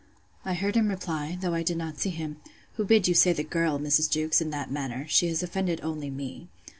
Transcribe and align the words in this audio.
I 0.43 0.55
heard 0.55 0.73
him 0.75 0.89
reply, 0.89 1.37
though 1.39 1.53
I 1.53 1.61
did 1.61 1.77
not 1.77 1.99
see 1.99 2.09
him, 2.09 2.37
Who 2.73 2.85
bid 2.85 3.07
you 3.07 3.13
say, 3.13 3.33
the 3.33 3.43
girl, 3.43 3.77
Mrs. 3.77 4.09
Jewkes, 4.09 4.41
in 4.41 4.49
that 4.49 4.71
manner? 4.71 5.05
She 5.07 5.27
has 5.27 5.43
offended 5.43 5.79
only 5.83 6.09
me. 6.09 6.47